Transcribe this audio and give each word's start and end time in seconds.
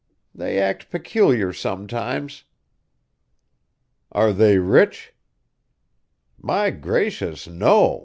They 0.33 0.57
act 0.59 0.89
peculiar 0.89 1.53
sometimes." 1.53 2.43
"Are 4.11 4.33
they 4.33 4.57
rich?" 4.57 5.13
"My 6.39 6.71
gracious, 6.71 7.45
no!" 7.47 7.99